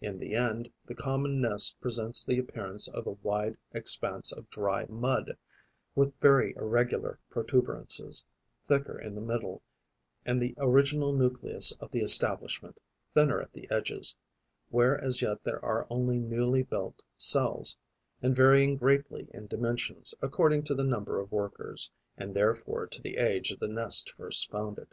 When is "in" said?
0.00-0.20, 8.96-9.16, 19.34-19.48